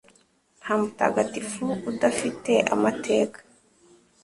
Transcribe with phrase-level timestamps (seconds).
[0.61, 3.39] Nta mutagatifu udafite amateka,